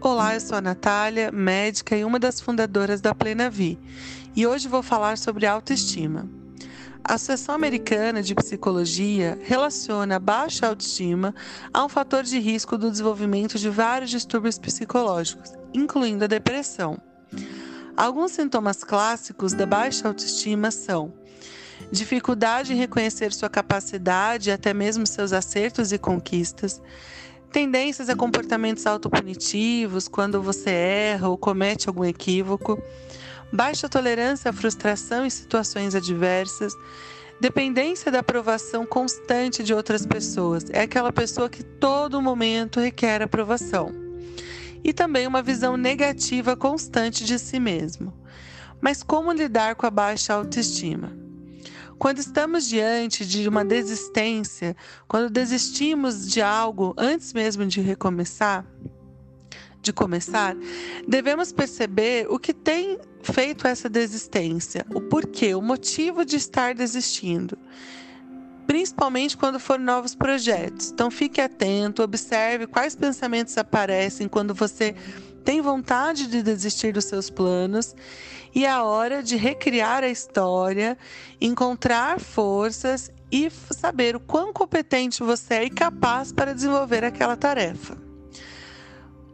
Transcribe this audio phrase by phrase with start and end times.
[0.00, 3.78] Olá, eu sou a Natália, médica e uma das fundadoras da Plena Vi,
[4.36, 6.28] e hoje vou falar sobre autoestima.
[7.02, 11.34] A Associação Americana de Psicologia relaciona a baixa autoestima
[11.72, 16.98] a um fator de risco do desenvolvimento de vários distúrbios psicológicos, incluindo a depressão.
[17.96, 21.14] Alguns sintomas clássicos da baixa autoestima são
[21.90, 26.82] dificuldade em reconhecer sua capacidade e até mesmo seus acertos e conquistas,
[27.52, 32.80] tendências a comportamentos autopunitivos quando você erra ou comete algum equívoco,
[33.52, 36.74] baixa tolerância à frustração em situações adversas,
[37.40, 40.64] dependência da aprovação constante de outras pessoas.
[40.70, 43.92] É aquela pessoa que todo momento requer aprovação.
[44.84, 48.12] E também uma visão negativa constante de si mesmo.
[48.80, 51.25] Mas como lidar com a baixa autoestima?
[51.98, 54.76] Quando estamos diante de uma desistência,
[55.08, 58.66] quando desistimos de algo antes mesmo de recomeçar,
[59.80, 60.56] de começar,
[61.06, 67.56] devemos perceber o que tem feito essa desistência, o porquê, o motivo de estar desistindo.
[68.66, 70.90] Principalmente quando for novos projetos.
[70.90, 74.94] Então fique atento, observe quais pensamentos aparecem quando você
[75.46, 77.94] tem vontade de desistir dos seus planos
[78.52, 80.98] e é a hora de recriar a história,
[81.40, 87.96] encontrar forças e saber o quão competente você é e capaz para desenvolver aquela tarefa.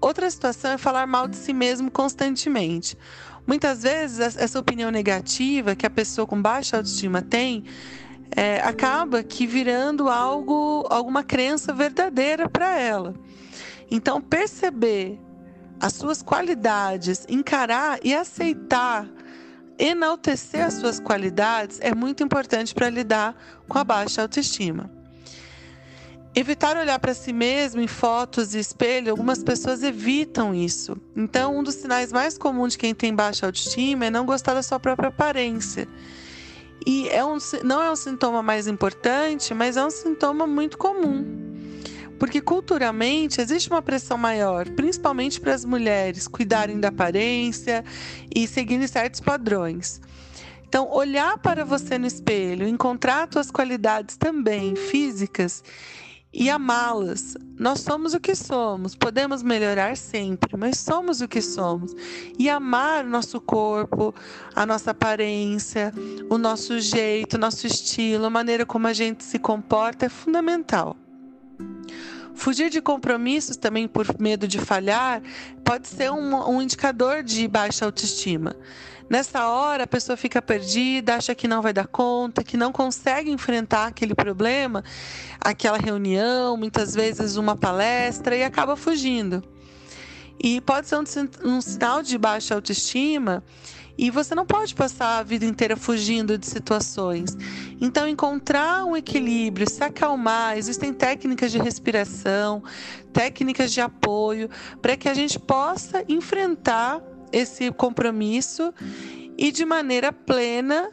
[0.00, 2.96] Outra situação é falar mal de si mesmo constantemente.
[3.46, 7.64] Muitas vezes, essa opinião negativa que a pessoa com baixa autoestima tem
[8.34, 13.14] é, acaba que virando algo, alguma crença verdadeira para ela.
[13.90, 15.18] Então, perceber
[15.80, 19.06] as suas qualidades, encarar e aceitar,
[19.78, 23.36] enaltecer as suas qualidades é muito importante para lidar
[23.68, 24.90] com a baixa autoestima.
[26.34, 30.96] Evitar olhar para si mesmo em fotos e espelho, algumas pessoas evitam isso.
[31.16, 34.62] Então, um dos sinais mais comuns de quem tem baixa autoestima é não gostar da
[34.62, 35.88] sua própria aparência.
[36.86, 41.47] E é um, não é um sintoma mais importante, mas é um sintoma muito comum.
[42.18, 47.84] Porque culturalmente existe uma pressão maior, principalmente para as mulheres cuidarem da aparência
[48.34, 50.00] e seguirem certos padrões.
[50.68, 55.62] Então, olhar para você no espelho, encontrar suas qualidades também físicas
[56.32, 57.36] e amá-las.
[57.58, 61.94] Nós somos o que somos, podemos melhorar sempre, mas somos o que somos.
[62.38, 64.14] E amar o nosso corpo,
[64.54, 65.92] a nossa aparência,
[66.28, 70.96] o nosso jeito, nosso estilo, a maneira como a gente se comporta é fundamental.
[72.34, 75.22] Fugir de compromissos também por medo de falhar
[75.64, 78.54] pode ser um, um, indicador de baixa autoestima.
[79.08, 83.30] Nessa hora, a pessoa fica perdida, acha que não vai dar conta, que não consegue
[83.30, 84.84] enfrentar aquele problema,
[85.40, 89.42] aquela reunião, muitas vezes uma palestra e acaba fugindo.
[90.42, 91.04] E pode ser um,
[91.56, 93.42] um sinal de baixa autoestima
[93.98, 97.36] e você não pode passar a vida inteira fugindo de situações.
[97.80, 102.62] Então, encontrar um equilíbrio, se acalmar, existem técnicas de respiração,
[103.12, 104.48] técnicas de apoio,
[104.80, 108.72] para que a gente possa enfrentar esse compromisso
[109.36, 110.90] e, de maneira plena,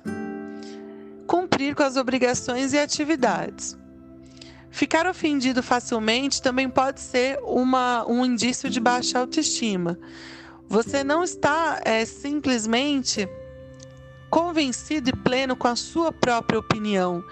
[1.28, 3.78] cumprir com as obrigações e atividades.
[4.72, 9.98] Ficar ofendido facilmente também pode ser uma, um indício de baixa autoestima.
[10.68, 13.28] Você não está é, simplesmente
[14.30, 17.24] convencido e pleno com a sua própria opinião.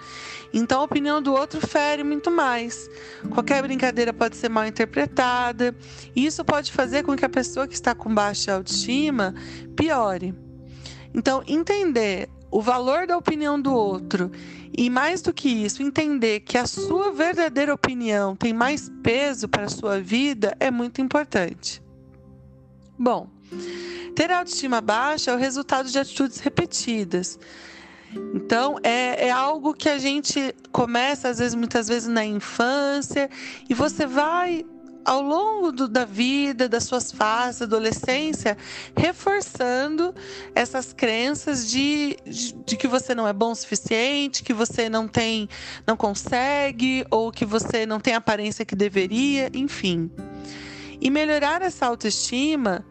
[0.54, 2.88] Então, a opinião do outro fere muito mais.
[3.30, 5.76] Qualquer brincadeira pode ser mal interpretada,
[6.16, 9.34] e isso pode fazer com que a pessoa que está com baixa autoestima
[9.76, 10.34] piore.
[11.12, 14.30] Então, entender o valor da opinião do outro
[14.72, 19.64] e, mais do que isso, entender que a sua verdadeira opinião tem mais peso para
[19.64, 21.83] a sua vida é muito importante.
[22.98, 23.28] Bom,
[24.14, 27.38] ter autoestima baixa é o resultado de atitudes repetidas.
[28.34, 33.28] Então, é, é algo que a gente começa, às vezes, muitas vezes na infância,
[33.68, 34.64] e você vai
[35.04, 38.56] ao longo do, da vida, das suas fases, adolescência,
[38.96, 40.14] reforçando
[40.54, 45.06] essas crenças de, de, de, que você não é bom o suficiente, que você não
[45.06, 45.48] tem,
[45.86, 50.10] não consegue, ou que você não tem a aparência que deveria, enfim.
[51.04, 52.82] E melhorar essa autoestima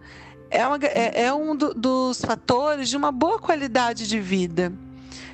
[0.52, 4.72] é, uma, é, é um do, dos fatores de uma boa qualidade de vida,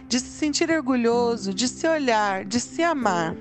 [0.08, 3.36] de se sentir orgulhoso, de se olhar, de se amar.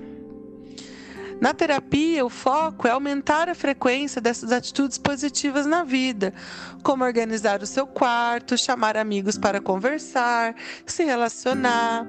[1.41, 6.35] Na terapia, o foco é aumentar a frequência dessas atitudes positivas na vida,
[6.83, 12.05] como organizar o seu quarto, chamar amigos para conversar, se relacionar,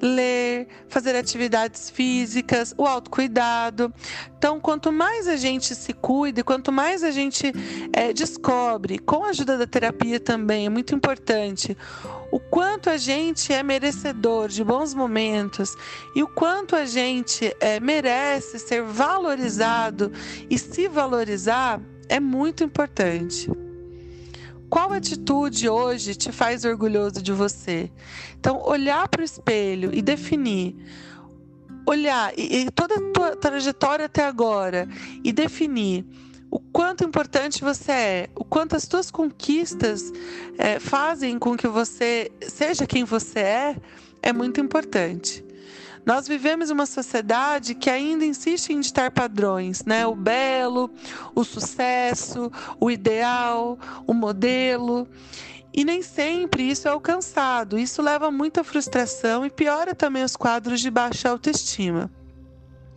[0.00, 0.39] ler,
[0.88, 3.92] fazer atividades físicas, o autocuidado.
[4.36, 7.52] Então, quanto mais a gente se cuida, quanto mais a gente
[7.92, 11.76] é, descobre, com a ajuda da terapia também, é muito importante,
[12.32, 15.74] o quanto a gente é merecedor de bons momentos
[16.14, 20.12] e o quanto a gente é, merece ser valorizado
[20.48, 23.50] e se valorizar é muito importante.
[24.70, 27.90] Qual atitude hoje te faz orgulhoso de você?
[28.38, 30.76] Então, olhar para o espelho e definir
[31.84, 34.88] olhar e, e, toda a tua trajetória até agora
[35.24, 36.06] e definir
[36.48, 40.12] o quanto importante você é, o quanto as tuas conquistas
[40.56, 43.76] é, fazem com que você seja quem você é,
[44.22, 45.44] é muito importante.
[46.04, 50.06] Nós vivemos uma sociedade que ainda insiste em ditar padrões, né?
[50.06, 50.90] O belo,
[51.34, 52.50] o sucesso,
[52.80, 55.06] o ideal, o modelo.
[55.72, 57.78] E nem sempre isso é alcançado.
[57.78, 62.10] Isso leva a muita frustração e piora também os quadros de baixa autoestima.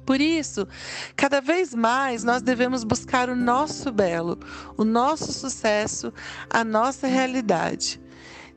[0.05, 0.67] Por isso,
[1.15, 4.37] cada vez mais nós devemos buscar o nosso belo,
[4.77, 6.11] o nosso sucesso,
[6.49, 8.01] a nossa realidade.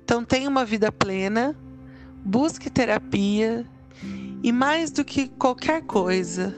[0.03, 1.57] Então, tenha uma vida plena,
[2.25, 3.65] busque terapia
[4.43, 6.55] e, mais do que qualquer coisa,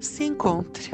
[0.00, 0.90] se encontre.